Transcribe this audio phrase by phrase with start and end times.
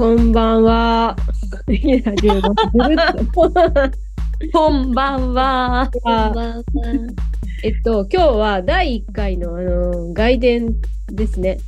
[0.00, 1.14] こんばんは。
[4.50, 6.62] こんばんは。
[7.62, 10.76] えっと、今日は第1回の、あの、外伝
[11.12, 11.58] ですね。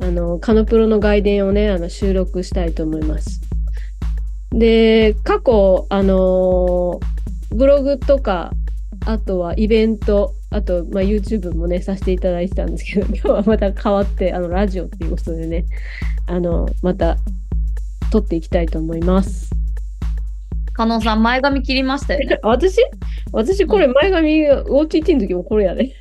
[0.00, 3.42] あの、カノプロの外伝をね、あの、収録したいと思います。
[4.50, 7.00] で、過去、あの、
[7.50, 8.54] ブログとか、
[9.04, 15.66] あとはイベント、あと、まあ、YouTube もね、させていただいてたんですけど、今日はまた変わって、あの、ラジオっていうことでね、
[16.26, 17.18] あの、また、
[18.14, 19.50] 撮っていきたいと思います。
[20.72, 22.38] 加納さん、前髪切りましたよね。
[22.44, 22.80] あ 私？
[23.32, 25.96] 私、これ、前髪、OTT の時もこれや で。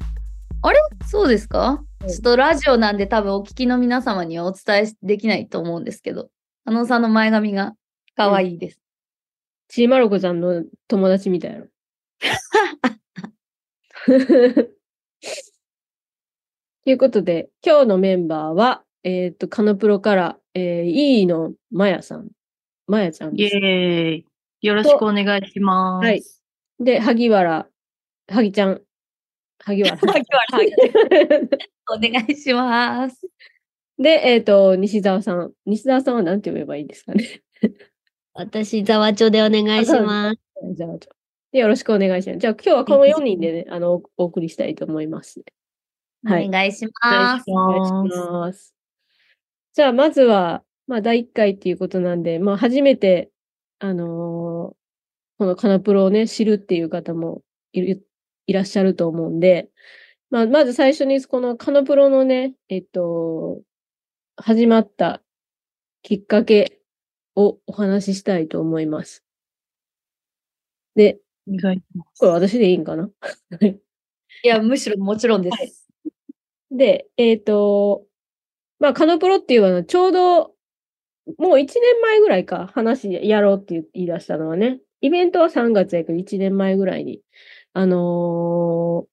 [1.08, 1.84] そうですか？
[2.02, 6.30] うんちょっとラジオなんで多分お聞きの皆様にはお伝えできないと思うんですけど、
[6.66, 7.74] 加納さんの前髪が
[8.16, 8.80] 可愛いです。
[9.70, 11.66] ちーまる子ちゃんの友達みたいな。
[16.84, 22.30] ということで、今日のメンバーは、えっ、と、カノプロから、えー、E のまやさん。
[22.88, 23.56] まやちゃんイです。
[23.56, 24.26] ェーイ。
[24.62, 26.06] よろしくお願いします。
[26.06, 26.24] はい。
[26.80, 27.68] で、萩原、
[28.28, 28.82] 萩ちゃん。
[29.60, 29.98] 萩原。
[29.98, 30.26] 萩
[31.90, 33.28] お願いします。
[33.98, 35.54] で、えっ、と、西澤さん。
[35.66, 37.42] 西澤さんは何て呼べばいいですかね。
[38.34, 40.40] 私、ざわちょでお願いします。
[40.76, 40.98] じゃあ、
[41.52, 42.40] でよろしくお願いします。
[42.40, 45.46] じゃあ、今日はこの4人でね、あの、おお送りしたいと思います、ね。
[46.26, 46.88] はいお願いし。
[47.02, 48.74] ますお願いします。
[49.74, 53.32] じゃあ、まずは、まあ、第1回っていうことなんで、まあ、初めて、
[53.80, 54.76] あのー
[55.40, 57.42] このカナプロをね、知るっていう方も
[57.74, 58.08] いる、
[58.48, 59.70] いらっしゃると思うんで、
[60.30, 63.62] まあ、まず最初に、このカナプロのね、えっと、
[64.38, 65.22] 始まった
[66.04, 66.80] きっかけ
[67.36, 69.24] をお話ししたいと思います。
[70.96, 72.20] で、お願いします。
[72.20, 73.10] これ私でいいんかな？
[73.68, 73.80] い
[74.44, 75.88] や、むしろもちろんです。
[76.72, 78.06] で、えっ、と、
[78.80, 80.56] まあ、カノプロっていうのは、ちょうど、
[81.38, 87.22] もう1年前ぐらいか、話やろうって言い出したのはね、イベントは3月やけど、1年前ぐらいに、
[87.74, 89.08] あの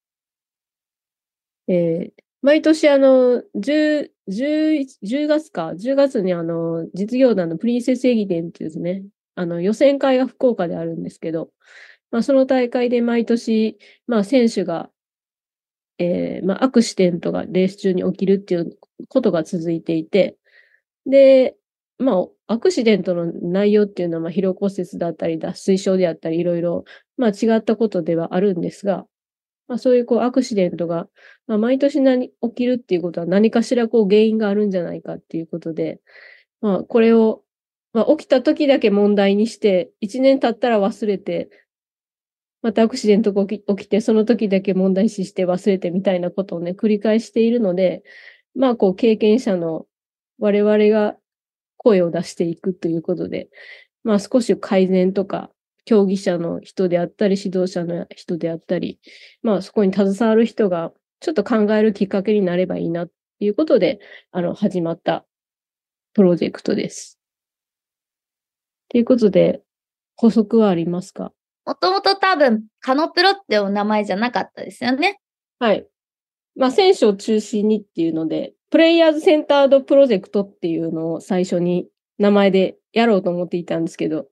[1.69, 9.05] ーえー毎年あの、10、10 10月か、10月にあの、実業団のプリンセス駅伝っていうですね、
[9.35, 11.51] あの、予選会が福岡であるんですけど、
[12.11, 14.91] まあ、その大会で毎年、まあ、選手が、
[15.99, 20.37] えーまあ、アクシデントがレース中に起きるっていうことが続いていて、
[21.07, 21.57] で、
[21.99, 26.85] まあ、アクシデントの内容っていうのは、まあ、疲労骨折だったり、脱水症であったり、いろいろ、
[27.17, 29.07] まあ、違ったことではあるんですが、
[29.69, 31.09] まあ、そういう、こう、アクシデントが、
[31.47, 36.01] まあ、毎年何、起きるっていうことは何かしら、こう、原因があるんじゃないかっていうことで、
[36.61, 37.45] まあ、これを、
[37.93, 41.51] まあ、起きた時だけ問題にして、一年経ったら忘れて、
[42.63, 48.03] またアクシデントが起きて、その時だけ問題視して忘れてみたいなことをね、繰り返しているので、
[48.55, 49.87] まあ、こう、経験者の
[50.39, 51.17] 我々が
[51.77, 53.49] 声を出していくということで、
[54.05, 55.51] まあ、少し改善とか、
[55.87, 59.01] 競技者の人であったり、指導者の人であったり、
[59.43, 63.99] まあ、そこに携わる人が、ちょっと考えるきっかけになればいいな、っていうことで、
[64.31, 65.25] あの、始まった
[66.13, 67.19] プロジェクトです。
[68.89, 69.63] ということで、
[70.17, 71.33] 補足はありますか？
[71.65, 75.19] もともと多分、カノプロってお名前じゃなかったですよね。
[75.59, 75.87] はい。
[76.61, 81.89] まあ、選手を中心にっていうので、プレイヤーズセンタードプロジェクトっていうのを最初に
[82.19, 84.27] 名前でやろうと思っていたんですけど、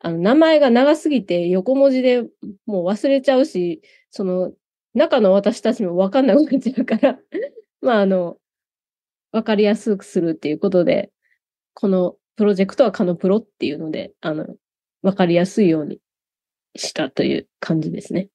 [0.00, 2.22] あの、名前が長すぎて横文字で
[2.64, 4.52] もう忘れちゃうし、その、
[4.94, 7.18] 中の私たちもわかんなくなっちゃうから、
[7.82, 8.38] まあ、あの、
[9.32, 11.12] わかりやすくするっていうことで、
[11.74, 14.46] このプロジェクトはカノプロっていうので、あの、
[15.02, 16.00] わかりやすいように
[16.76, 18.30] したという感じですね。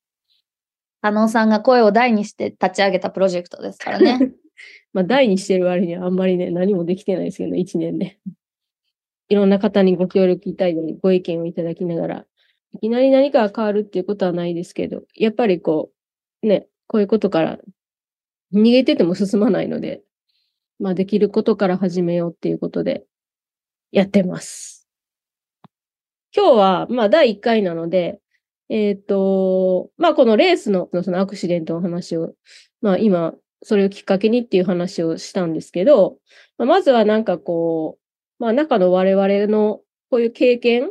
[1.02, 4.34] 加納さんが声を大にして立ち上げたプロジェクトですからね。
[4.92, 8.20] まあ、大にしてる割にはあんまりね、何もできてないですけどね、一年で。
[9.30, 12.26] いろんな方にご協力いただいたり、ご意見をいただきながら、
[12.74, 15.92] いきなり何かが変わるっていうことはないですけど、やっぱりこ
[16.44, 17.60] う、ね、こういうことから
[18.54, 20.02] 逃げてても進まないので、
[20.80, 23.06] まあ、できることから始めようっていうことで、
[23.92, 24.88] やってます。
[26.36, 28.20] 今日は、まあ、第1回なので、
[28.70, 32.34] えっ、と、まあ、このレースの、そのアクシデントの話を、
[32.82, 36.18] まあ、今、それをきっかけにっていう話をしたんですけど、
[36.58, 37.98] まあまずはなんかこ
[38.40, 40.90] う、まあ中の我々のこういう経験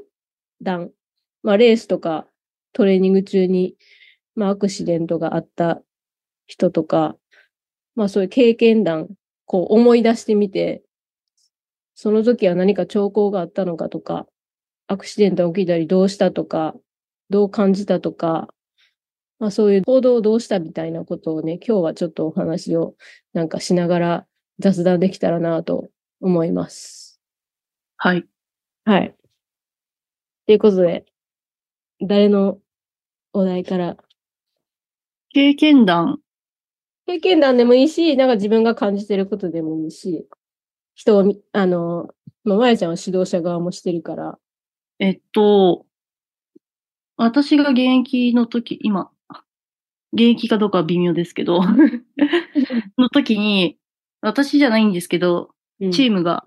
[0.62, 0.90] 談、
[1.42, 2.26] まあレースとか
[2.72, 3.74] トレーニング中に、
[4.34, 5.80] まあアクシデントがあった
[6.46, 7.16] 人とか、
[7.94, 9.08] まあそういう経験談、
[9.46, 10.82] こう思い出してみて、
[11.94, 14.26] その時は何か兆候があったのかとか、
[14.88, 16.74] アクシデントが起きたりどうしたとか、
[17.30, 18.48] どう感じたとか、
[19.38, 22.94] まあそういう行動をどうしたみたいなことをね、今日はちょっとお話を
[23.34, 24.26] なんかしながら
[24.60, 25.88] 雑談できたらなと
[26.20, 27.20] 思います。
[27.98, 28.26] はい。
[28.84, 29.16] はい。
[30.46, 31.04] ということで、
[32.00, 32.58] 誰の
[33.32, 33.96] お題から、
[35.30, 36.20] 経験談。
[37.06, 40.26] 経験談でもいいし、なんか自分が感じてることでもいいし、
[40.94, 42.10] 人をみ、あの、
[42.44, 44.38] まあ、まやちゃんは指導者側もしてるから、
[45.00, 45.86] えっと、
[47.18, 49.10] 私が現役の時、今、
[50.12, 51.60] 現役かどうかは微妙ですけど、
[52.96, 53.76] の時に、
[54.20, 55.50] 私じゃないんですけど、
[55.80, 56.44] うんチームが、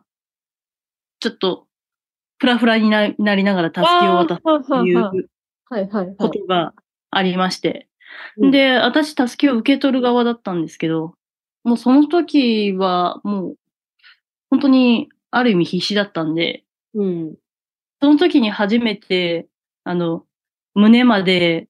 [1.20, 1.68] ちょっと、
[2.40, 5.30] フラフラにななりながら助けを渡すあーっていう。
[6.18, 6.74] ことが
[7.12, 7.88] ありまして。
[8.38, 11.16] うんで、私、助けを受け取る側だったんですけど、
[11.64, 13.56] もうその時は、もう、
[14.50, 17.36] 本当に、ある意味必死だったんで、うん。
[18.02, 19.48] その時に初めて、
[19.86, 20.26] あの、
[20.76, 21.68] 胸まで、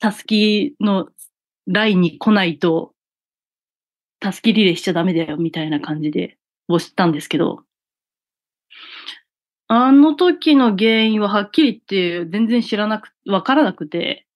[0.00, 1.08] たすきの
[1.66, 2.94] ラインに来ないと、
[4.20, 7.64] たすきリレーしちゃダメだよ、みたいな感じで、を知ったんですけど、
[9.68, 14.26] あの時の原因ははっきり言って全然知らなく、わからなくて、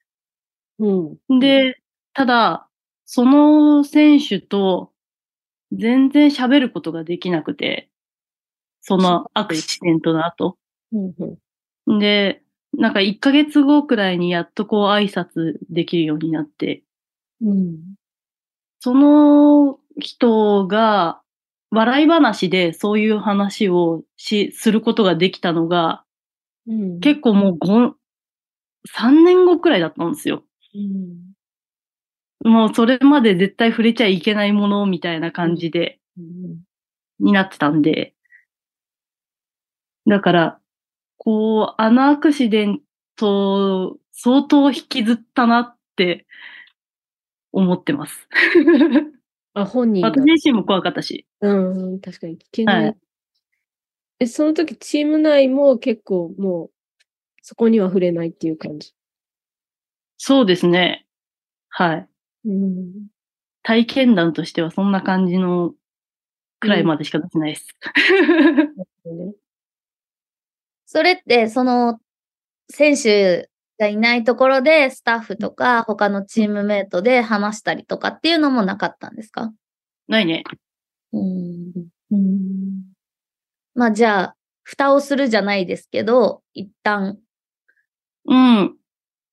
[0.79, 1.41] うん。
[1.41, 1.81] で、
[2.15, 2.69] ただ、
[3.07, 4.93] その選手と
[5.73, 7.91] 全然喋ることができなくて、
[8.83, 10.59] そのアクシデントの後。
[10.93, 11.15] うん
[11.89, 11.99] うん。
[12.01, 12.43] で、
[12.79, 16.83] なんか1ヶ月後くらいにやっとこう挨拶できるようになって、
[17.43, 17.79] うん。
[18.81, 21.21] その人が
[21.71, 26.05] 笑い話でそういう話をし、することができたのが、
[26.69, 27.01] うん。
[27.01, 27.95] 結構もう5、
[28.87, 30.45] 3年後くらいだったんですよ。
[30.75, 31.35] うん。
[32.45, 36.59] もうそれまで絶対触れちゃいけないものみたいな感じで、うん
[37.21, 38.15] になってたんで。
[40.07, 40.59] だから、
[41.25, 42.81] こう、あのアクシデン
[43.15, 46.27] ト、相当引きずったなって
[47.53, 48.29] 思ってます。
[49.55, 50.09] あ、本人が。
[50.09, 51.25] 私自身も怖かったし。
[51.41, 52.85] うん、確かに聞けない。
[52.87, 52.97] はい
[54.19, 56.71] え、その時チーム内も結構もう、
[57.41, 58.93] そこには触れないっていう感じ。
[60.17, 61.07] そうですね。
[61.69, 62.09] はい。
[62.47, 63.07] うん。
[63.63, 65.73] 体験談としてはそんな感じの
[66.59, 67.69] くらいまでしか出せないです。
[69.07, 69.35] ね
[70.95, 71.99] それって、その、
[72.71, 73.49] 選手
[73.81, 79.53] がいないところで、スタッフとか、他のチームメイトで話したりとかっていうのもなかったんですか？
[80.09, 80.45] ないね。
[81.13, 81.73] うん。
[82.13, 82.83] うん。
[83.75, 87.19] まあ、じゃあ、蓋をするじゃないですけど、一旦
[88.27, 88.77] うん。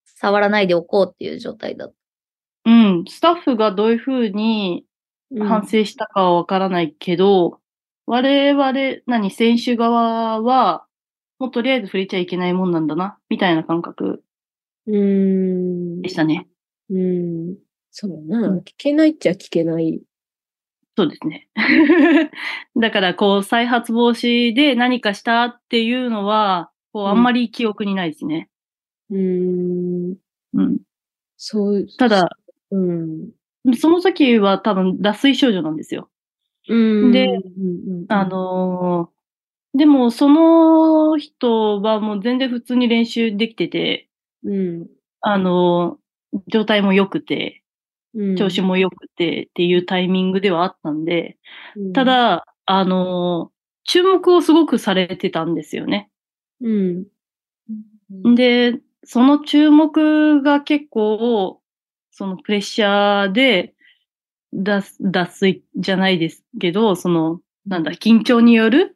[0.05, 2.71] 触らないでおこうっていう状態だった。
[2.71, 3.05] うん。
[3.07, 4.85] スタッフがどういうふうに
[5.31, 7.59] うん反省したかはわからないけど、
[8.07, 8.73] 我々、
[9.07, 10.85] 何、選手側は、
[11.39, 14.23] もうとりあえず触れちゃいけないもんなんだな、みたいな感覚
[14.87, 16.01] うん。
[16.01, 16.47] でしたね。
[16.89, 17.55] うん。
[17.91, 18.47] そうだな。
[18.49, 20.01] うん聞けないっちゃ聞けない。
[20.97, 21.47] そうですね。
[22.75, 28.49] だから、こう、再発防止で何かしたっていうのは、こう、あんまり記憶にないですね。
[29.09, 30.15] うん。
[30.53, 30.79] うん。
[31.37, 31.87] そう。
[31.97, 32.37] ただ、
[32.71, 33.29] うん。
[33.77, 36.09] その時は多分脱水症状なんですよ。
[36.67, 36.75] う
[37.09, 37.11] ん。
[37.11, 39.18] でうんうん、あのー
[39.73, 44.09] でもその人はもう全然普通に練習できてて、
[44.43, 44.87] うん、
[45.21, 45.99] あのー
[46.47, 47.63] 状態も良くて、
[48.13, 48.35] うん。
[48.35, 51.39] 調子も良くてっていうタイミングではあったんで、
[51.75, 56.11] うん、た、だ、あのー注目をすごくされてたんですよね。
[56.61, 57.05] うん。
[58.35, 61.59] で、その注目が結構、
[62.11, 63.73] そのプレッシャーで、
[64.53, 68.95] 脱脱水じゃないですけど、その、なんだ、緊張による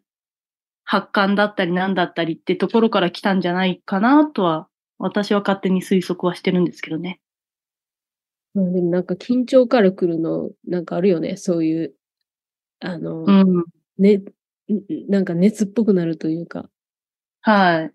[0.94, 4.68] 発汗だったりなんだったりってところから来たんじゃないかなとは、
[5.00, 7.20] 私は勝手に推測はしてるんですけどね。
[8.54, 11.36] まあでもなんか緊張から来るの、なんかあるよね。
[11.36, 11.94] そういう、
[12.80, 13.66] あの、うん。
[13.98, 14.24] ね、ん
[15.10, 16.70] なんか熱っぽくなるというか。
[17.42, 17.90] は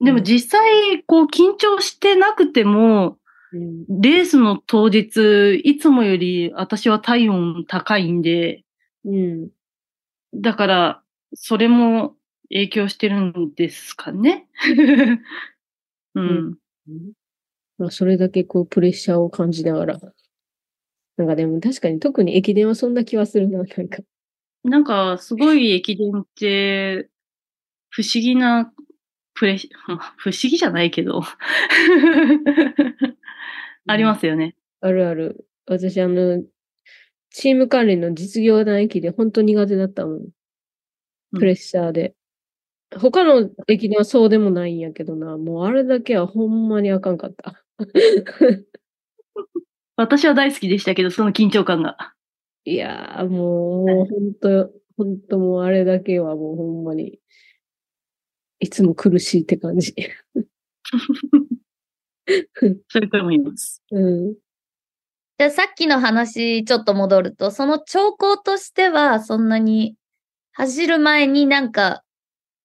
[0.00, 0.04] い。
[0.04, 3.18] でも実際、こう緊張してなくても、
[3.52, 4.00] うん。
[4.00, 8.64] レースの当日、いつもより私は体温高いんで、
[9.04, 9.50] うん。
[10.34, 11.03] だから、
[11.34, 12.16] それも
[12.50, 14.46] 影響してるんですかね？
[16.14, 16.58] うん。
[17.78, 20.00] まあ、それだけこうプレッシャーを感じながら。
[21.16, 23.98] なんかでも確かに特に駅伝はそんな気はするな、なんか。
[24.64, 27.08] なんか、すごい駅伝って、
[27.90, 28.72] 不思議な
[29.34, 31.22] プレッシャー、 不思議じゃないけど、
[33.86, 34.56] ありますよね。
[34.80, 35.46] あるある。
[35.66, 36.42] 私あの、
[37.30, 40.28] チーム関連の実業団駅で本当苦手だったもん。
[41.34, 42.14] うんプレッシャーで。
[42.96, 45.36] 他の駅伝はそうでもないんやけどな。
[45.36, 47.64] もうあれだけはほんまにあかんかった。
[49.96, 52.14] 私は大好きでしたけど、その緊張感が。
[52.64, 57.18] いやーもう、もう本当、本当もうあれだけはもうほんまに。
[58.60, 59.94] いつも苦しいって感じ。
[62.88, 63.82] それからもいます。
[63.90, 64.34] うん。
[65.38, 69.96] じゃあさっきの話ちょっと戻ると、その兆候としてはそんなに
[70.54, 72.02] 走る前になんか、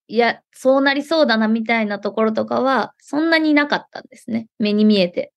[0.08, 4.48] いや、そうなりそうだなみたいなところとかはそんなになかったんですね。
[4.60, 5.32] 目に見えて。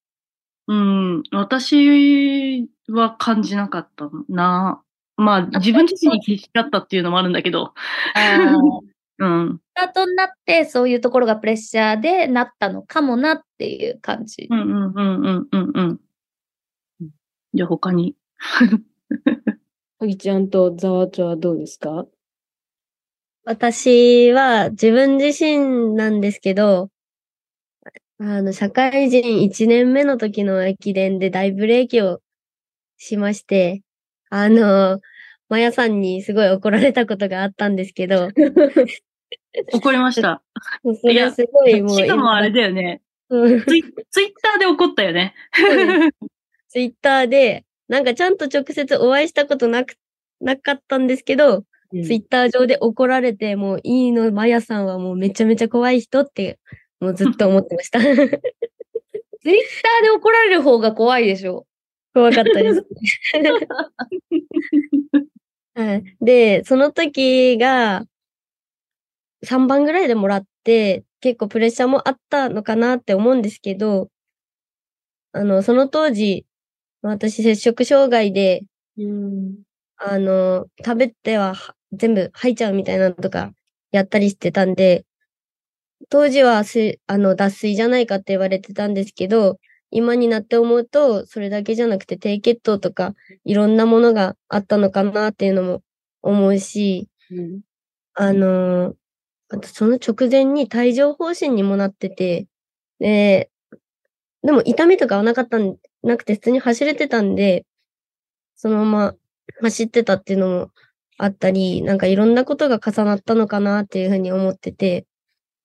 [0.69, 4.83] うん、私は感じなかったな。
[5.17, 7.73] まあ、自分自身に必死だったっていうのもあるんだけど。
[8.15, 8.57] あ
[9.19, 9.59] うん。
[9.59, 14.49] スタートになってそういうところがプレッシャーでなったのかもなっていう感じ。
[14.51, 16.01] うんうんうんうんうんうん。
[17.55, 18.17] じゃあ他に。
[19.99, 22.07] はぎちゃんとざわちょはどうですか？
[23.45, 26.91] 私は自分自身なんですけど、
[28.21, 32.21] あの、社会人1年目の時の駅伝で大ブレーキを
[32.97, 33.83] しまして、
[34.31, 35.01] あの、
[35.49, 38.29] まやさんにすごい怒られたことがあったんですけど、
[39.75, 40.41] 怒りました。
[40.85, 43.03] それすごいもうしかもあれだよね。
[43.29, 45.35] うんツイツイッターで怒ったよね。
[46.69, 49.97] ツイッターで、なんかちゃんと直接お会いしたことなく、
[50.41, 56.59] なかったんですけど、ツイッター上で怒られて、もういいの、まやさんはもうめちゃめちゃ怖い人って、
[57.01, 58.01] もうずっと思ってました。
[58.01, 58.43] ツイッ
[59.43, 61.67] ターで怒られる方が怖いでしょ。
[62.15, 62.87] 怖かったです。
[65.75, 66.05] はい。
[66.21, 68.05] で、その時が、
[69.45, 74.09] 3番ぐらいでもらって、結構プレッシャーもあったのかなって思うんですけど、
[75.33, 76.47] あの、その当時、
[77.03, 78.63] 私摂食障害で、
[78.99, 79.63] うん。
[79.97, 83.53] あの、食べてはは全部吐いちゃうみたいなのとか
[83.93, 85.05] やったりしてたんで、
[86.09, 89.59] 当時はす、あの、脱水じゃないかって言われてたんですけど、
[89.91, 95.83] 今になって思うと、それだけじゃなくて低血糖とか、いろんなものがあったのかなっていうのも
[96.23, 97.61] 思うし、うん。
[98.15, 98.95] あの、
[99.51, 102.47] あとその直前に帯状疱疹にもなってて、
[102.99, 103.51] で、
[104.43, 107.65] でも痛みとかはなかったん、なくて普通に走れてたんで、
[108.57, 109.15] そのまま
[109.61, 110.71] 走ってたっていうのも
[111.23, 115.07] あったり、なんかいろんなことが重なったのかなっていうふうに思ってて、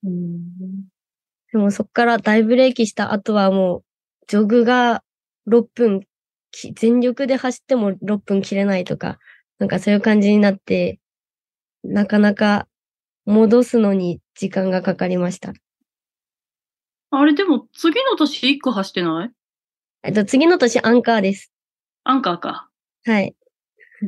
[0.03, 0.87] うん。
[1.51, 3.83] でもそっから大ブレーキした後はもう、
[4.27, 5.03] ジョグが
[5.47, 6.01] 6分
[6.51, 9.17] き、全力で走っても6分切れないとか、
[9.57, 10.99] なんかそういう感じになって、
[11.83, 12.67] なかなか
[13.25, 15.53] 戻すのに時間がかかりました。
[17.09, 19.31] あれでも次の年1個走ってない？
[20.03, 21.51] えっと、次の年アンカーです。
[22.03, 22.69] アンカーか。
[23.05, 23.35] はい。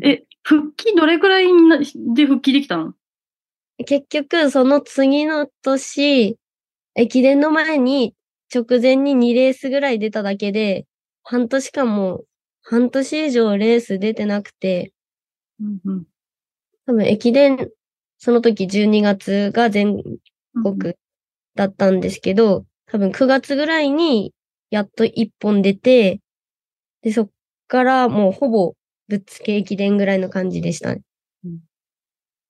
[0.03, 2.93] え、復帰どれくらいなで復帰できたの？
[3.85, 6.37] 結局、その次の年、
[6.95, 8.15] 駅伝の前に
[8.51, 10.87] 直前に2レースぐらい出ただけで、
[11.21, 12.23] 半年間も、
[12.63, 14.91] 半年以上レース出てなくて、
[15.61, 16.03] うんうん。
[16.87, 17.69] 多分駅伝、
[18.17, 20.01] その時12月が全
[20.63, 20.95] 国
[21.53, 24.33] だったんですけど、多分9月ぐらいに
[24.71, 26.21] やっと1本出て、
[27.03, 27.29] で、そっ
[27.67, 28.73] からもうほぼ
[29.09, 31.01] ぶっつけ駅伝ぐらいの感じでしたね。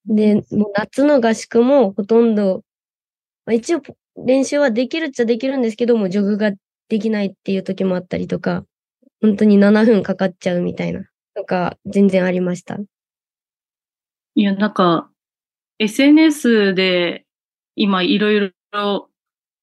[0.06, 2.64] で、もう夏の合宿もほとんど、
[3.46, 3.82] まあ、一応
[4.18, 6.52] 練習はできるっちゃできるんですけども、ジョグが
[6.90, 8.66] できないっていう時もあったりとか、
[9.22, 12.78] 本当に7分かかっちゃうみたいな、とか、全然ありました。
[14.36, 15.10] いや、なんか、
[15.80, 17.26] SNS で
[17.76, 19.10] 今いろいろ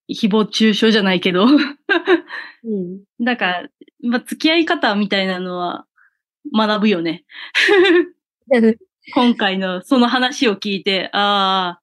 [0.08, 3.04] 誹謗中傷じゃないけど、うん。
[3.18, 3.68] なんか、
[4.02, 5.85] まあ、付き合い方みたいなのは
[6.56, 7.24] 学ぶよね。
[9.14, 11.82] 今回のその話を聞いて、ああ、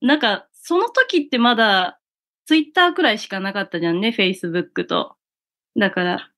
[0.00, 2.00] なんか、その時ってまだ、
[2.46, 5.16] ツイッターくらいしかなかったじゃんね、Facebook と。
[5.76, 6.30] だから、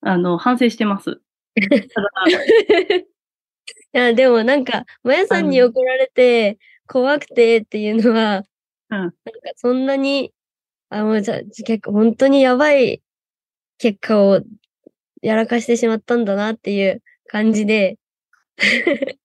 [0.00, 1.20] あの、反省してます。
[1.56, 1.62] い
[3.92, 8.44] や、でもなんか、まやさんに怒られて、怖くてっていうのは、
[8.90, 9.16] うんなんか
[9.56, 10.32] そんなに、
[10.88, 13.02] あ、もうじゃ、結構本当にやばい
[13.78, 14.40] 結果を
[15.22, 17.98] やらかしてしまったんだなっていう感じで、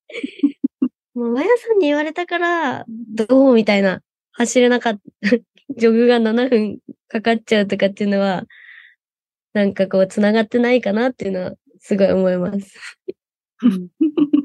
[1.16, 4.02] もうまやさんに言われたから、どうみたいな、
[4.34, 5.02] 走れなかった、
[5.78, 8.46] ジョグが7分かかっちゃうとかっていうのは、
[9.54, 12.98] なんかこう、繋がってないかなっていうのは、すごい思います。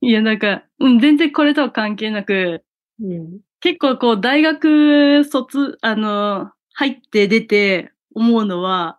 [0.00, 2.62] いや、なんか、うん、全然これとは関係なく、
[3.00, 3.40] うん。
[3.60, 8.98] 結構こう、大学卒、あの、入って出て思うのは、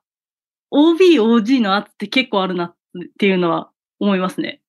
[0.72, 2.76] OB、OG の圧って結構あるなっ
[3.18, 4.62] ていうのは思いますね。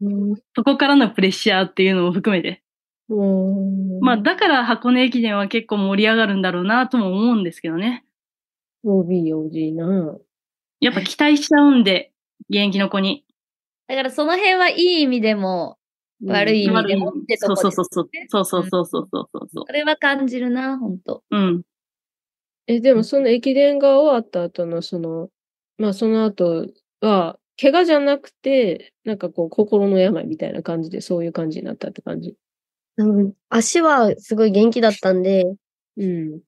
[0.00, 0.36] うん。
[0.54, 2.62] そこからのプレッシャーっていうのも含めて。
[3.08, 8.04] うんまあ、だから箱根駅伝は結構盛り上がるんだろうなとも思うんですけどね。
[8.84, 10.16] OB、OG な。
[10.80, 12.12] やっぱ期待しちゃうんで、
[12.48, 13.24] 現役の子に。
[13.88, 15.76] だからその辺はいい意味でも、
[16.24, 18.08] 悪い意味でもってとこそうそうそうそう。
[18.28, 21.62] そうそうそうそうそうそうそれは感じるな、本当うん。
[22.66, 25.28] え、でもその駅伝が終わった後のその、
[25.80, 26.66] まあその後
[27.00, 32.36] は、怪我じゃなくて、なんかこう心の病みたいな感じでそういう感じになったって感じ。
[32.98, 35.44] うん足はすごい元気だったんで、
[35.96, 36.40] うん。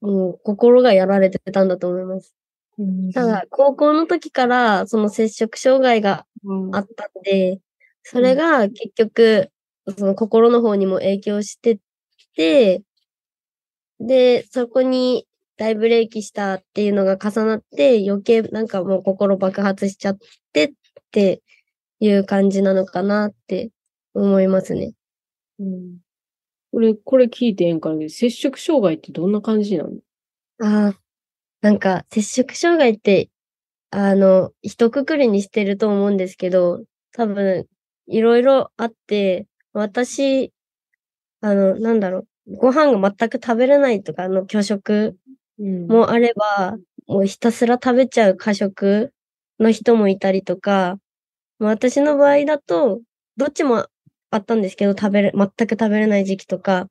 [0.00, 2.34] もう心がやられてたんだと思います。
[3.14, 7.60] ただ、高校の時からその摂食障害がうんあったんで、
[8.02, 9.50] それが結局、
[9.96, 11.78] その心の方にも影響して
[12.36, 12.82] て、
[14.00, 20.18] で、そこに大ブレーキしたっていうのが重なって、余計なんかもう心爆発しちゃっ
[20.52, 20.72] てっ
[21.12, 21.42] て
[22.00, 23.70] いう感じなのかなって
[24.14, 24.92] 思いますね。
[25.60, 25.98] うん。
[26.72, 29.90] これ、これ聞いてええんからね、摂食障害ってどんな感じなの？
[30.62, 31.00] ああ、
[31.62, 33.30] なんか、摂食障害って、
[33.90, 36.84] あの、一括りにしてると思うんですけど、
[37.14, 37.66] 多分、
[38.08, 40.52] いろいろあって、私、
[41.42, 49.12] あの、なんだろう、ご飯が全く食べれないとか、あの、拒食うんもあれば、もうひたすら食べちゃう過食
[49.60, 50.98] の人もいたりとか、
[51.58, 53.00] まあ私の場合だと、
[53.36, 53.86] どっちも
[54.30, 56.88] あったんですけど、食べれ、全く食べれない時期とか、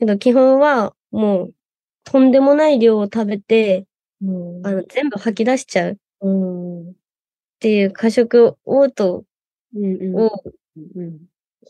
[0.00, 1.54] けど基本はもう、
[2.04, 3.86] とんでもない量を食べて、
[4.22, 4.30] う
[4.62, 6.30] んあの、全部吐き出しちゃうっう
[6.90, 6.94] ん。
[7.60, 9.26] ていう過食嘔吐
[9.76, 10.16] うんうん。
[10.16, 10.44] を
[10.96, 11.18] うん。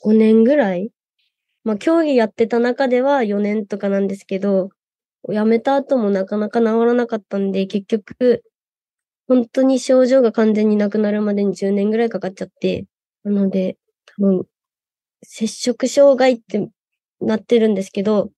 [0.03, 0.91] 5年ぐらい
[1.65, 4.71] まあ、競技やってた中では4年とかなんですけど、
[5.29, 8.43] 辞めた後もなかなか治らなかったんで、結局、
[9.29, 12.87] 本当に症状が完全になくなるまでに10年ぐらいかかっちゃって、
[13.25, 14.47] なので、多分、
[15.23, 16.69] 摂食障害って
[17.21, 18.31] なってるんですけど、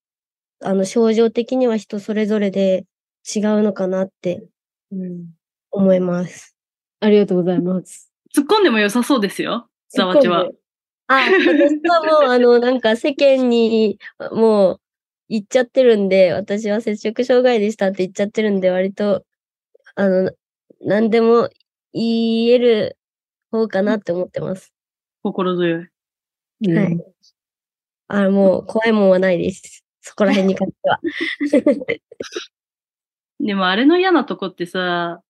[0.60, 2.84] あの、症状的には人それぞれで
[3.34, 4.44] 違うのかなって
[4.92, 5.26] うん。
[5.70, 6.54] 思います。
[7.00, 8.12] ありがとうございます。
[8.36, 9.68] 突っ込んでも良さそうですよ。
[9.88, 10.48] ザワチは。
[11.08, 13.98] あ、私はもう、あの、なんか世間に、
[14.32, 14.80] もう、
[15.28, 19.25] 言っちゃってるんで、私は摂食障害でしたって言っちゃってるんで、割と、
[19.97, 20.32] あの、
[20.82, 21.50] 何でも
[21.93, 22.99] 言える
[23.52, 24.73] 方かなって思ってます。
[25.23, 25.89] 心強い。
[26.69, 26.99] うんはい。
[28.08, 29.85] あもう、怖いもんはないです。
[30.02, 31.00] そこら辺に関しては。
[33.41, 35.23] でもあれの嫌なとこってさ、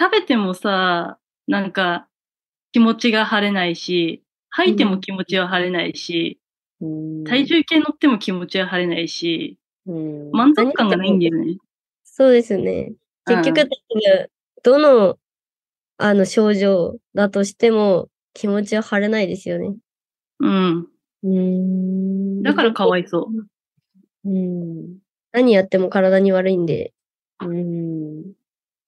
[0.00, 2.08] 食べてもさ、なんか
[2.72, 6.37] 気持ちが晴れないし、吐いても気持ちは晴れないし、うん
[7.24, 11.56] 体重計乗っても気持ちは晴れないし、うん満足感がないんだよね。
[12.04, 12.92] そうですね。
[13.26, 13.68] 結局、
[14.62, 15.18] どの、
[15.98, 19.76] あの、症状だとしても、気持ちは晴れないですよね。
[20.40, 20.88] うん。
[21.24, 22.42] うん。
[22.42, 23.30] だからかわいそ
[24.26, 24.30] う。
[24.30, 24.98] うん。
[25.32, 26.92] 何やっても体に悪いんで。
[27.40, 28.24] うん。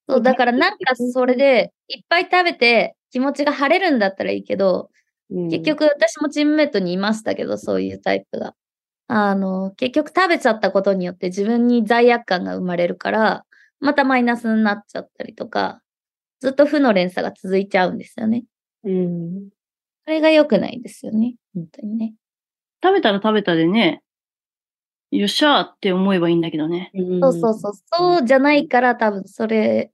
[0.09, 4.90] そう、だからなんかそれで、いっぱい食べて気持ちが晴れるんだったらいいけど、
[5.30, 8.54] 結局私もチームメイトにいましたけど、そういうタイプが。
[9.06, 13.44] あの、結局食べちゃったことによって自分に罪悪感が生まれるから、
[13.80, 15.80] またマイナスになっちゃったりとか、
[16.40, 18.44] ずっと負の連鎖が続いちゃうんですよね。
[18.84, 19.48] うん。
[20.04, 21.36] それが良くないですよね。
[21.54, 22.14] 本当にね。
[22.82, 24.02] 食べたら食べたでね、
[25.10, 26.92] よっしゃーって思えばいいんだけどね。
[27.20, 27.72] そうそうそう。
[27.92, 29.92] そうじゃないから多分それ、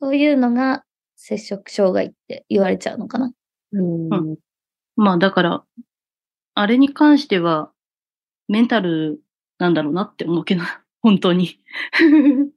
[0.00, 0.84] そういうのが
[1.16, 3.32] 摂食障害って言われちゃうのかな。
[3.72, 4.08] うん。
[4.08, 4.36] うん。
[4.96, 5.64] まあだから、
[6.54, 7.72] あれに関しては、
[8.48, 9.20] メンタル
[9.58, 10.62] なんだろうなって思うけど、
[11.02, 11.58] 本当に。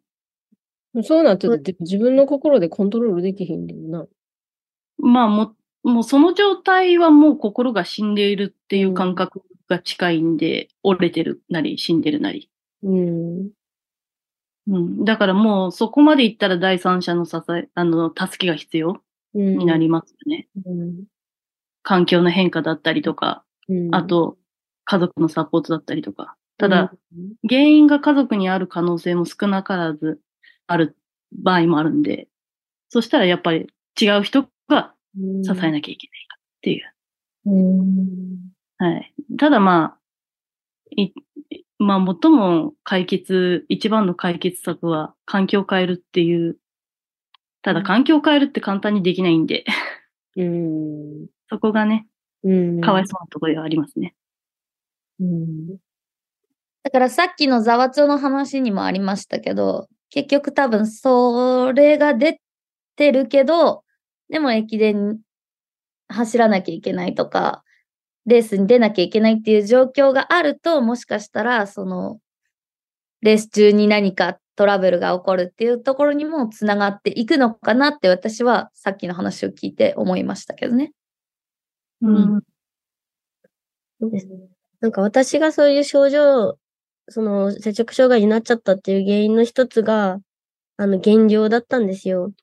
[1.04, 4.08] そうなってて自分の心でコントロールできへんねんな。
[4.98, 12.50] まあもう、もうその状態はもう心が死んでいるっていう感覚が近いんで、折れてるなり死んでるなり。
[12.84, 13.52] うん。
[14.68, 15.06] うん。
[15.06, 19.00] だからもうそこまで行ったら第三者の支え、あの、助けが必要うん。
[19.38, 20.48] になりますよね。
[20.66, 21.04] うん。
[21.84, 23.44] 環境の変化だったりとか、
[23.92, 24.38] あと、
[24.86, 26.36] 家族のサポートだったりとか。
[26.58, 26.94] ただ、
[27.48, 30.20] 原因が家族にある可能性も少なからず
[30.68, 30.96] ある
[31.34, 32.28] 場合もあるんで、
[32.90, 33.68] そしたらやっぱり
[34.00, 34.94] 違う人が、
[35.44, 36.94] 支えなきゃいけないかっていう。
[38.78, 39.14] はい。
[39.38, 40.00] ただまあ、
[40.96, 41.12] い、
[41.78, 46.58] まあ最も解決、一番の解決策は環境を変えるっていう。
[47.66, 49.66] ただ環境を変えるって簡単にできないんで、
[50.38, 51.26] うん。
[51.50, 52.06] そこがね、
[52.44, 52.80] うん。
[52.80, 54.14] かわいそうなところではありますね。
[55.20, 55.68] うん。
[56.84, 62.40] だからさっきのザワツオの話にもありましたけど、結局多分それが出
[62.98, 63.84] てるけど、
[64.30, 65.18] でも駅伝
[66.08, 67.64] 走らなきゃいけないとか、
[68.28, 72.20] レースに出なきゃいけないっていう状況があると、もしかしたら、その、
[73.22, 80.94] レース中に何かトラブルが起こるっていうところにもつながっていくのかなって私はさっきの話を聞いて思いましたけどね。
[82.02, 82.46] うん。
[84.00, 84.36] そうですね。
[84.82, 86.58] なんか私がそういう症状、
[87.10, 90.20] その接触障害になっちゃったっていう原因の一つが、
[90.78, 92.34] あの、減量だったんですよ。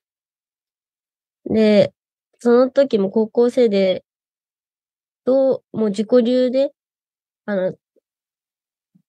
[1.45, 1.93] で、
[2.39, 4.03] その時も高校生で、
[5.25, 6.73] どう、もう自己流で、
[7.45, 7.75] あの、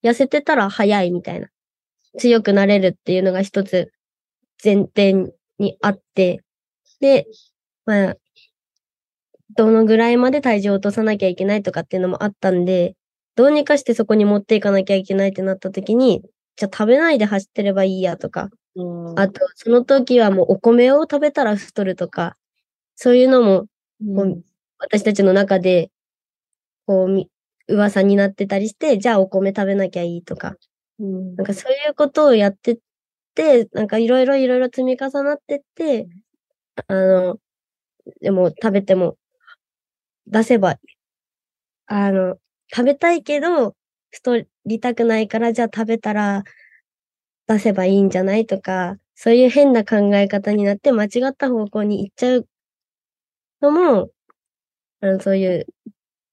[0.05, 1.49] 痩せてたら早いみたいな。
[2.19, 3.93] 強くなれるっていうのが一つ
[4.65, 5.15] 前提
[5.59, 6.43] にあって、
[7.01, 7.27] で、
[7.87, 8.17] まあ、
[9.57, 12.97] どのぐらいまで体重を落とさなきゃいけないとかっていうのもあったんで、
[13.37, 16.23] どうにかしてそこに持っていかなきゃいけないってなった時に、
[16.57, 19.19] じゃあ食べないで走ってればいいやとか、うん。
[19.21, 22.37] あと、その時はもうお米を食べたら太るとか、
[22.97, 23.67] そういうのも
[24.07, 24.43] うん。
[24.79, 25.91] 私たちの中で、
[26.87, 27.29] こうみ、
[27.69, 30.57] 噂になってたりして、じゃあお米食べなきゃいいとか、
[30.99, 31.37] うん。
[31.37, 32.79] なんかそういうことをやってっ
[33.35, 36.09] て、なんかいろいろいろいろ積み重なってって、
[36.89, 37.39] あの、
[38.21, 39.17] でも食べても
[40.27, 40.79] 出せば、
[41.87, 42.39] あの、
[42.75, 43.77] 食べたいけど
[44.11, 46.45] 太りたくないから、じゃあ食べたら
[47.49, 52.49] 出せばいいんじゃないとか、そういう変な考え方になって間違った方向に行っちゃう
[53.61, 54.11] のも、
[55.01, 55.67] あの、そういう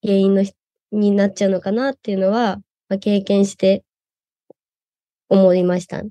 [0.04, 0.54] 原因のひ
[0.94, 2.58] になっちゃうのかなっていうのは、
[2.90, 3.84] まあ、経験して
[5.32, 6.04] 思いました。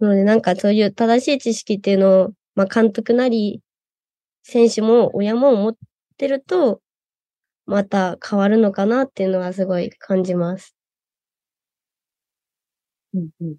[0.00, 3.62] なので、なんかそういう正しい知識っていうのを、まあ、監督なり、
[4.44, 5.76] 選手も親も持っ
[6.18, 6.82] てると、
[7.66, 10.74] また変わるのかなっていうのはすごい感じます。
[13.14, 13.56] うんうん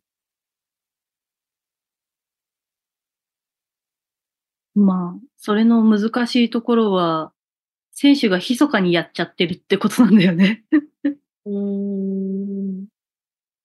[4.75, 7.33] まあ、それの難しいところは、
[7.93, 10.65] 選手が密かにやっちゃってるってことなんだよね。
[11.45, 11.53] うー
[12.83, 12.87] ん。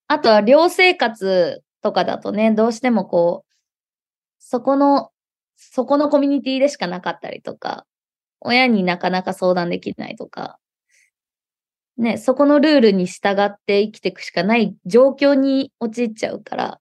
[0.08, 3.54] あとは寮生活とかだとね、どうしてもこう、
[4.38, 5.10] そこの、
[5.56, 7.86] そこのコミュニティでしかなかったりとか、
[8.40, 10.58] 親になかなか相談できないとか、
[11.96, 16.80] ね、そこのルールに従って生きていくしかない状況に陥っちゃうから、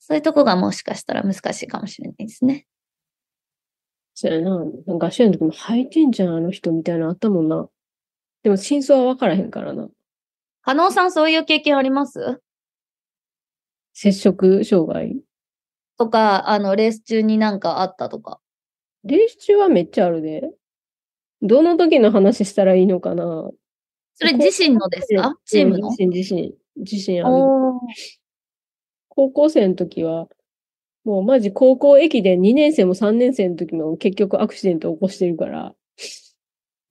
[0.00, 2.66] そういうとこがもしかしたら難しいかもしれないですね。
[4.14, 4.64] そうやな。
[4.86, 7.68] 合唱の時も履いてんじゃん、あの人みたいなのあったもんな。
[8.42, 9.88] でも真相は分からへんからな。
[10.64, 12.40] 加納さんそういう経験あります？
[13.94, 15.16] 接触障害？
[15.98, 18.40] とか、あの、レース中になんかあったとか。
[19.04, 20.50] レース中はめっちゃあるで。
[21.42, 23.50] どの時の話したらいいのかな？
[24.16, 25.36] それ自身のですか？
[25.46, 25.90] チームの？
[25.90, 27.34] 自身、自身、自身ある。
[29.08, 30.28] 高校生の時は、
[31.04, 35.74] もうマジ高校駅伝2年生も3年生の時も結局アクシデント起こしてるから。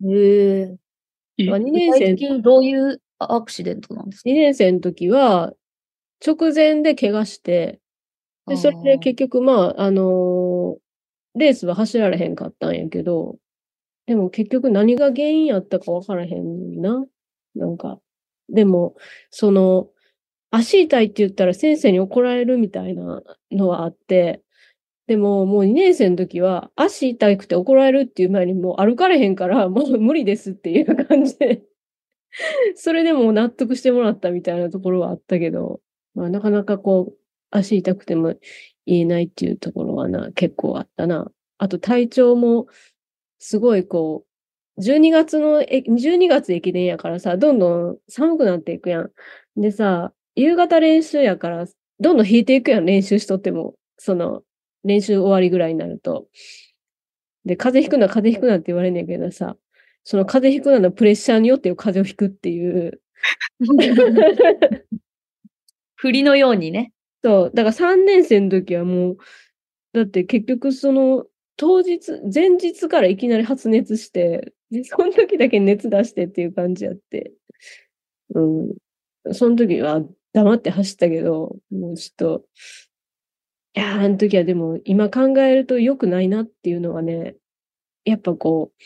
[0.05, 0.75] へえ。
[1.37, 5.53] えまあ、2具年生どういうアクシデントなんですか？2年生の時は、
[6.25, 7.79] 直前で怪我して、
[8.47, 10.81] で、それで結局、まあ、あのー
[11.35, 13.37] レースは走られへんかったんやけど、
[14.05, 17.05] でも結局何が原因やったかわからへんな。
[17.55, 17.99] なんか。
[18.49, 18.95] でも、
[19.29, 19.87] その、
[20.51, 24.41] 足痛いって言ったら先生に怒られるみたいなのはあって、
[25.07, 31.63] でももう2年生の時は足痛くて怒られるっていう前にもう歩かれへんからもう無理ですっていう感じで、
[32.75, 35.81] それでも納得してもらったみたいなところはあったけど、
[36.15, 37.17] まあなかなかこう
[37.51, 38.35] 足痛くても
[38.85, 41.31] 言えないっていうところはな、結構あったな。
[41.57, 42.67] あと体調も
[43.39, 44.25] すごいこ
[44.77, 49.11] う、12月の、12月駅伝やからさ、どんどん寒くなっていくやん。
[49.57, 51.65] でさ、夕方練習やから、
[51.99, 53.75] どんどん引いていくやん、練習しとっても。
[53.97, 54.43] その、
[54.83, 56.27] 練習終わりぐらいになると。
[57.45, 59.57] で、風邪ひくな、風邪ひくなって言われんねんけどさ、
[60.03, 63.01] その風邪ひくなのプレッシャーによって風邪をひくっていう。
[65.95, 66.91] 振りのようにね。
[67.23, 69.17] そう、だから3年生の時はもう、
[69.93, 71.25] だって結局その、
[71.57, 77.33] 当日、前日からいきなり発熱して、でその時だけ熱出してっていう感じやって。
[78.33, 78.73] うん。
[79.33, 80.01] その時は
[80.33, 82.45] 黙って走ったけど、もうちょっと、
[83.75, 87.35] いやー、あの時はでも今考えると良くないなっていうのはね、
[88.05, 88.83] やっぱこう、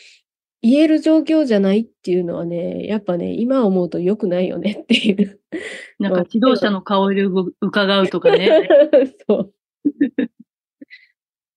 [0.66, 5.40] 言える状況じゃないっていうのはね、やっぱね、今思うと良くないよねっていう。
[6.00, 8.68] なんか指導者の顔色を伺うとかね。
[9.28, 9.54] そう。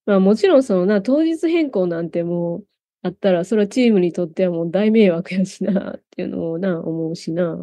[0.06, 2.66] まあもちろんそのな、当日変更なんてもう
[3.02, 7.58] あったら、それはチームにとってはもう大迷惑やしな、っていうのをな、思うしな。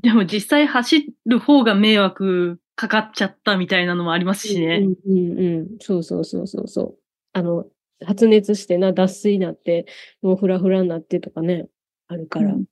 [0.00, 4.86] でも実際走る方が迷惑かかっちゃったみたいなのもありますしね。
[5.06, 5.68] うんうんうん。
[5.78, 6.98] そうそうそうそうそう。
[7.34, 7.66] あの、
[8.04, 9.86] 発熱してな、脱水になって、
[10.22, 11.66] もうフラフラになってとかね、
[12.08, 12.54] あるから。
[12.54, 12.64] うん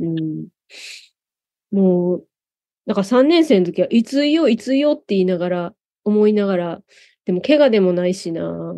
[0.00, 0.48] うん。
[1.70, 2.28] もう、
[2.86, 6.82] だから3年生の時はいついよ、いついよって言いながら、思いながら、
[7.26, 8.74] でも怪我でもないしな、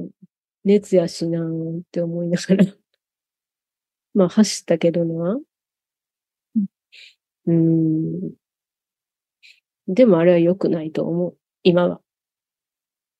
[0.64, 2.64] 熱やしなって思いながら。
[4.14, 5.40] まあ走ったけどな。
[7.46, 8.34] うーん。
[9.86, 11.36] でもあれは良くないと思う。
[11.62, 12.00] 今は。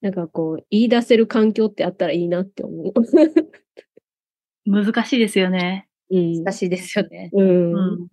[0.03, 2.93] なんかこう、言い出せる環境ってあったらいいなって思う。
[4.67, 5.89] 難しいですよね。
[6.11, 6.45] うん。
[6.45, 7.31] 難しいですよね。
[7.33, 7.73] うん。
[7.75, 8.09] うん。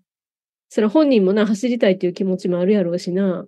[0.69, 3.45] それ本人もな、走りたいっていう気持ちもあるやろうしな。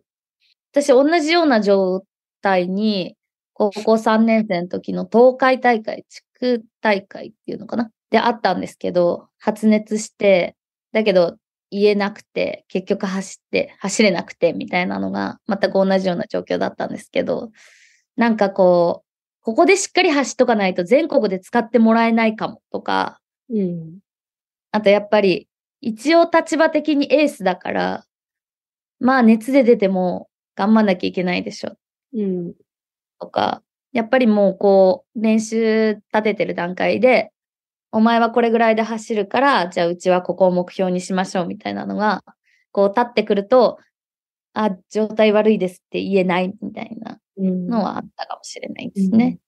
[0.73, 2.03] 私、同じような状
[2.41, 3.15] 態に、
[3.53, 7.91] 高校3年生の時の東海大会、地区大会っていうのかな？
[8.11, 10.55] であったんですけど、発熱して、
[10.93, 11.37] だけど
[11.71, 17.51] 言えなくて、結局走って、走れなくてみたいなのが全く同じような状況だったんですけど、
[18.17, 19.07] なんかこう、
[19.43, 23.99] ここでしっかり走っとかないと全国で使ってもらえないかもとか、うん。
[24.71, 25.47] あとやっぱり、
[25.81, 28.05] 一応立場的にエースだから、
[28.99, 31.77] まあ熱で出ても頑張んなきゃいけないでしょ
[32.13, 32.53] うん。
[33.19, 37.31] とか、やっぱりもうこう、練習立ててる段階で、
[37.91, 42.23] お前はこれぐらいで走るから、じゃあうちはここを目標にしましょうみたいなのが、
[42.71, 43.79] こう立ってくると、
[44.53, 47.19] あ、状態悪いですって言えないみたいなうん。
[47.37, 49.39] のはあったかもしれないですね。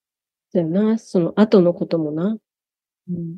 [0.51, 0.97] そうやな。
[0.97, 2.37] その後のこともな。
[3.09, 3.37] うん。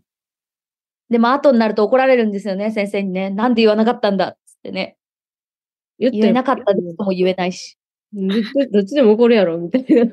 [1.10, 3.30] でも後になると怒られるんですよね、先生にね。
[3.30, 4.98] なんで言わなかったんだっつってね。
[6.00, 7.78] 言ったよ言えなかったですとも言えないし。
[8.14, 10.06] うんどっちどっちでも怒るやろ、みたいな。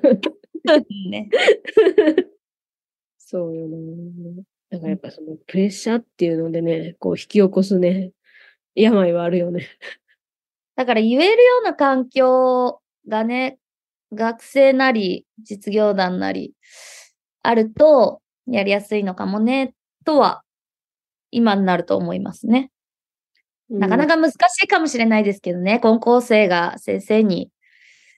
[1.10, 1.30] ね。
[3.18, 3.76] そうよね。
[4.70, 8.12] だからやっぱそのプレッシャーっていうのでね、こう引き起こすね、
[8.74, 9.66] 病はあるよね。
[10.76, 13.58] だから言えるような環境がね、
[14.12, 16.54] 学生なり実業団なり
[17.42, 20.42] あるとやりやすいのかもね、とは
[21.30, 22.70] 今になると思いますね。
[23.70, 27.50] なかなか難しいかもしれないですけどね、高校生が先生に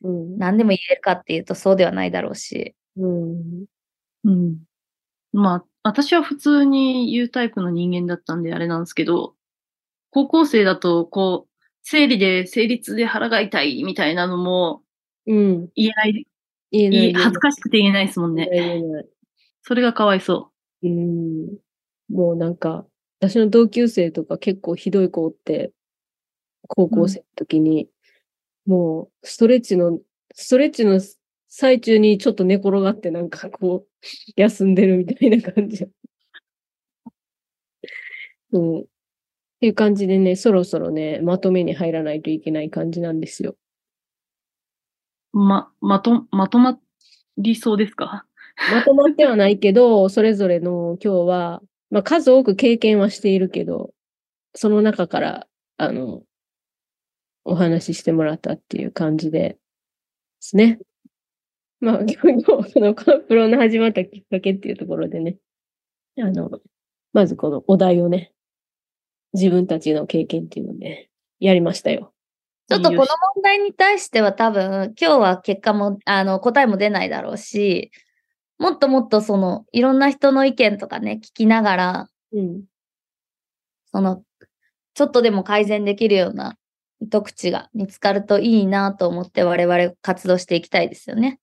[0.02, 0.38] うん。
[0.38, 2.74] 何でも言えるかっていうとそうではないだろうし。
[2.96, 3.64] うん。
[4.24, 4.58] うん。
[5.32, 9.34] まあ、私は普通に言うタイプの人間だったんであれなんですけど、
[10.10, 11.50] 高校生だと、こう、
[11.82, 14.82] 生理で、生理痛で腹が痛いみたいなのも
[15.30, 15.68] うん。
[15.76, 16.26] 言えない、
[16.72, 18.48] 言えない恥ずかしくて言えないですもんね。
[18.52, 19.08] 言えない。
[19.62, 20.50] それがかわいそ
[20.82, 21.58] うん。
[22.08, 22.84] もうなんか、
[23.20, 25.72] 私の同級生とか結構ひどい子って、
[26.68, 27.88] 高校生の時に、
[28.66, 30.00] もうストレッチの、
[30.34, 31.00] ストレッチの
[31.48, 33.88] 最中にちょっと寝転がってなんかこう、
[34.36, 35.86] 休んでるみたいな感じ。
[38.52, 38.80] うん。
[38.80, 38.84] っ
[39.60, 43.56] ていう感じでね、そろそろね、まとめに入らないといけない感じなんですよ。
[45.32, 46.78] ま、まと、まとま
[47.38, 48.26] りそうですか？
[48.72, 53.92] まとまってはないけど、それぞれの今日は、まあ数多く経験はしているけど、
[54.54, 55.46] その中から、
[55.78, 56.22] あの、
[57.44, 59.58] お話ししてもらったっていう感じでで
[60.40, 60.80] すね。
[61.80, 65.38] まあ、 今日、そのカンプロの始まったきっかけっていうところでね、
[66.18, 66.50] あの、
[67.14, 68.32] まずこのお題をね、
[69.34, 72.12] 自分たちの経験っていうので、やりましたよ。
[72.70, 73.06] ちょっとこの問
[73.42, 77.90] 題に対しては多分今日は結果も、あの、答えも出ないだろうし、
[78.58, 82.62] もっともっとその、いろんな人の意見とかね、聞きながら、うん。
[83.92, 84.22] その、
[84.94, 86.56] ちょっとでも改善できるような
[87.00, 91.40] 糸口が見つかるといいなと思って我々活動していきたいですよね。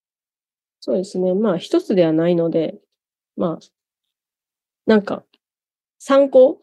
[0.79, 1.33] そうですね。
[1.33, 2.75] まあ、一つではないので、
[3.35, 3.65] まあ、
[4.85, 5.25] なんか、
[5.99, 6.61] 参考？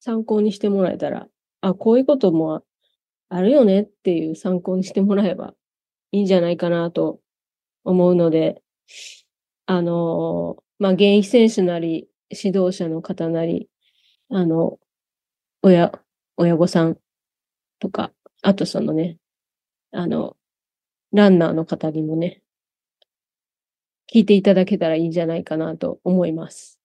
[0.00, 1.28] 参考にしてもらえたら、
[1.60, 2.64] あ、こういうことも
[3.34, 5.54] あるよねっていう参考にしてもらえば
[6.12, 7.18] いいんじゃないかなと
[7.82, 8.62] 思うので、
[9.66, 13.68] あのまあ、現役選手なり、指導者の方なり、
[14.30, 14.78] あの、
[15.62, 15.92] 親、
[16.36, 16.96] 親御さん
[17.80, 19.18] とか、あとそのね、
[19.90, 20.36] あの、
[21.12, 22.40] ランナーの方にもね、
[24.12, 26.78] 聞いていただけたらいいんじゃないかなと思います。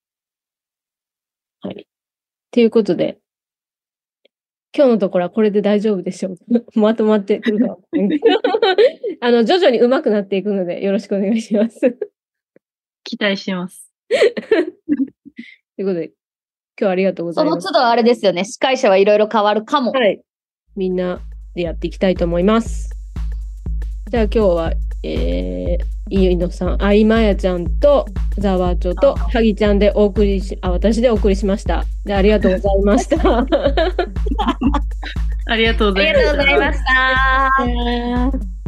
[1.62, 1.88] はい。
[2.52, 3.20] ということで、
[4.76, 6.38] 今日のところはこれで大丈夫でしょう
[6.80, 7.78] まとまってくるか
[9.22, 11.98] あの、徐々に上手くなっていくので、よろしくお願いします。
[13.04, 13.92] 期待してます。
[14.10, 16.14] ということで、今
[16.78, 17.62] 日はありがとうございます。
[17.62, 18.46] その都度あれですよね。
[18.46, 19.92] 司会者はいろいろ変わるかも。
[19.92, 20.22] はい。
[20.76, 21.20] みんな
[21.56, 22.99] でやっていきたいと思います。
[24.10, 28.08] じゃあ今日は、えー、飯野さん、あいまやちゃんと、
[28.40, 31.86] ざわちょと、はぎちゃんでお送りし、あ、私でお送りしました。
[32.06, 33.46] で ありがとうございました。
[35.46, 38.32] ありがとうごありざいました。